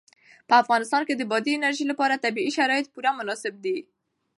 [0.47, 3.77] په افغانستان کې د بادي انرژي لپاره طبیعي شرایط پوره مناسب دي.